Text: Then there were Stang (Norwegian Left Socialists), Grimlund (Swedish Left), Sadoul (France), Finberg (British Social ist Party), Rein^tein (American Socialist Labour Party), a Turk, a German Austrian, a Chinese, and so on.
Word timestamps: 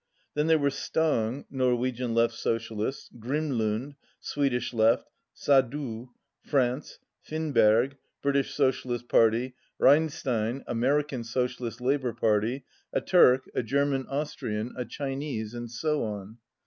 Then 0.33 0.47
there 0.47 0.57
were 0.57 0.71
Stang 0.71 1.45
(Norwegian 1.51 2.15
Left 2.15 2.33
Socialists), 2.33 3.07
Grimlund 3.19 3.93
(Swedish 4.19 4.73
Left), 4.73 5.11
Sadoul 5.35 6.07
(France), 6.43 6.97
Finberg 7.23 7.97
(British 8.23 8.51
Social 8.51 8.93
ist 8.93 9.07
Party), 9.07 9.53
Rein^tein 9.79 10.63
(American 10.65 11.23
Socialist 11.23 11.81
Labour 11.81 12.13
Party), 12.13 12.65
a 12.91 12.99
Turk, 12.99 13.47
a 13.53 13.61
German 13.61 14.07
Austrian, 14.07 14.73
a 14.75 14.85
Chinese, 14.85 15.53
and 15.53 15.69
so 15.69 16.03
on. 16.03 16.39